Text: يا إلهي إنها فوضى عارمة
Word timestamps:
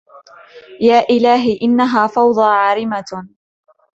يا 0.81 0.99
إلهي 1.09 1.59
إنها 1.61 2.07
فوضى 2.07 2.43
عارمة 2.43 3.29